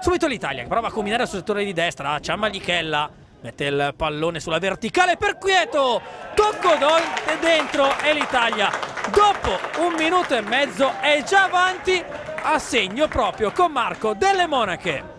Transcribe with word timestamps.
Subito 0.00 0.26
l'Italia 0.26 0.62
che 0.62 0.68
prova 0.68 0.88
a 0.88 0.90
combinare 0.90 1.26
sul 1.26 1.40
settore 1.40 1.62
di 1.62 1.74
destra, 1.74 2.18
Ciamalichella 2.18 3.10
mette 3.42 3.64
il 3.64 3.92
pallone 3.94 4.40
sulla 4.40 4.58
verticale 4.58 5.18
per 5.18 5.36
Quieto, 5.36 6.00
tocco 6.34 6.70
dentro 7.38 7.98
e 7.98 8.14
l'Italia 8.14 8.70
dopo 9.12 9.50
un 9.82 9.94
minuto 9.98 10.34
e 10.34 10.40
mezzo 10.40 10.90
è 11.00 11.22
già 11.22 11.44
avanti 11.44 12.02
a 12.42 12.58
segno 12.58 13.08
proprio 13.08 13.52
con 13.52 13.72
Marco 13.72 14.14
Delle 14.14 14.46
Monache. 14.46 15.18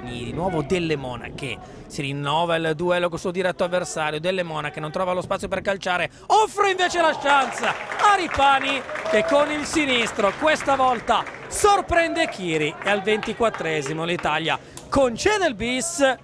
Di 0.00 0.32
nuovo 0.32 0.62
Delle 0.62 0.96
Monache 0.96 1.56
si 1.86 2.02
rinnova 2.02 2.56
il 2.56 2.72
duello 2.74 3.06
con 3.06 3.14
il 3.14 3.20
suo 3.20 3.30
diretto 3.30 3.62
avversario 3.62 4.18
Delle 4.18 4.42
Monache 4.42 4.80
non 4.80 4.90
trova 4.90 5.12
lo 5.12 5.20
spazio 5.20 5.46
per 5.46 5.60
calciare 5.60 6.10
offre 6.26 6.70
invece 6.70 7.00
la 7.00 7.16
chance 7.16 7.64
a 7.64 8.14
Ripani 8.16 8.82
che 9.10 9.24
con 9.24 9.52
il 9.52 9.64
sinistro 9.64 10.32
questa 10.40 10.74
volta 10.74 11.41
sorprende 11.52 12.28
Chiri 12.28 12.74
e 12.82 12.88
al 12.88 13.02
24esimo 13.02 14.04
l'Italia 14.04 14.58
concede 14.88 15.46
il 15.46 15.54
bis 15.54 16.16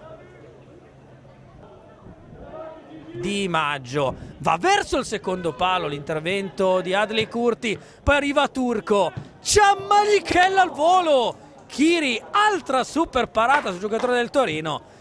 di 3.13 3.47
Maggio. 3.47 4.15
Va 4.39 4.57
verso 4.59 4.99
il 4.99 5.05
secondo 5.05 5.53
palo 5.53 5.87
l'intervento 5.87 6.81
di 6.81 6.95
Adley 6.95 7.29
Curti 7.29 7.79
poi 8.03 8.17
arriva 8.17 8.49
Turco. 8.49 9.13
Ciammalichella 9.43 10.63
al 10.63 10.71
volo. 10.71 11.47
Chiri 11.67 12.21
altra 12.31 12.83
super 12.83 13.29
parata 13.29 13.71
sul 13.71 13.81
giocatore 13.81 14.15
del 14.15 14.31
Torino. 14.31 14.97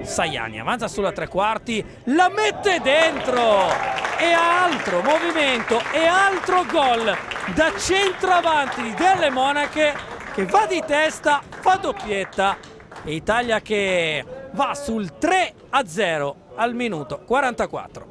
Sajani 0.00 0.58
avanza 0.58 0.88
sulla 0.88 1.12
tre 1.12 1.28
quarti, 1.28 1.84
la 2.04 2.30
mette 2.30 2.80
dentro 2.80 4.07
e 4.18 4.32
altro 4.32 5.00
movimento 5.02 5.80
e 5.92 6.04
altro 6.04 6.64
gol 6.64 7.16
da 7.54 7.72
centravanti 7.78 8.92
Delle 8.94 9.30
Monache 9.30 9.94
che 10.34 10.44
va 10.44 10.66
di 10.66 10.82
testa, 10.84 11.40
fa 11.48 11.76
doppietta 11.76 12.56
e 13.04 13.14
Italia 13.14 13.60
che 13.60 14.24
va 14.52 14.74
sul 14.74 15.18
3 15.18 15.54
a 15.70 15.86
0 15.86 16.36
al 16.56 16.74
minuto 16.74 17.20
44. 17.24 18.06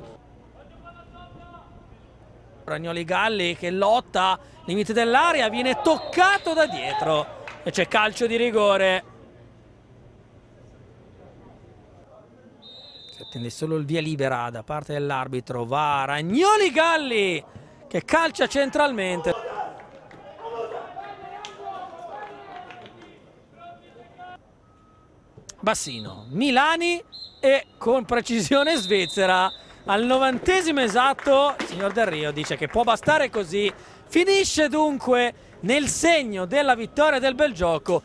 Ragnoli 2.63 3.03
Galli 3.03 3.55
che 3.55 3.69
lotta, 3.69 4.39
limite 4.65 4.93
dell'aria, 4.93 5.49
viene 5.49 5.81
toccato 5.81 6.53
da 6.53 6.65
dietro 6.65 7.43
e 7.63 7.71
c'è 7.71 7.87
calcio 7.87 8.27
di 8.27 8.35
rigore 8.35 9.03
attende 13.37 13.49
solo 13.51 13.75
il 13.77 13.85
via 13.85 14.01
libera 14.01 14.49
da 14.49 14.63
parte 14.63 14.93
dell'arbitro. 14.93 15.63
Va 15.65 16.05
Ragnoli 16.05 16.71
Galli 16.71 17.43
che 17.87 18.03
calcia 18.03 18.47
centralmente. 18.47 19.33
Bassino, 25.59 26.25
Milani 26.29 27.03
e 27.39 27.67
con 27.77 28.05
precisione 28.05 28.75
svizzera 28.77 29.51
al 29.85 30.03
novantesimo 30.03 30.81
esatto 30.81 31.55
il 31.59 31.65
signor 31.65 31.91
Del 31.93 32.05
Rio 32.05 32.31
dice 32.31 32.57
che 32.57 32.67
può 32.67 32.83
bastare 32.83 33.29
così 33.29 33.71
finisce 34.07 34.67
dunque 34.69 35.33
nel 35.61 35.87
segno 35.87 36.45
della 36.45 36.75
vittoria 36.75 37.19
del 37.19 37.35
bel 37.35 37.53
gioco 37.53 38.01